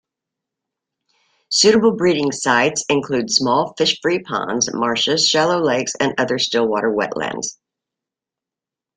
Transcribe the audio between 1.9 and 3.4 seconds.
breeding sites include